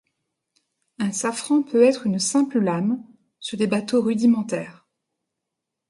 Un 0.97 1.11
safran 1.11 1.61
peut 1.61 1.83
être 1.83 2.07
une 2.07 2.17
simple 2.17 2.57
lame, 2.59 3.05
sur 3.39 3.59
des 3.59 3.67
bateaux 3.67 4.01
rudimentaires. 4.01 4.87